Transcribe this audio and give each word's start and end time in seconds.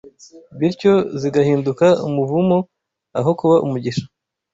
bityo 0.59 0.93
zigahinduka 1.19 1.87
umuvumo 2.07 2.57
aho 3.19 3.31
kuba 3.39 3.55
umugisha 3.65 4.05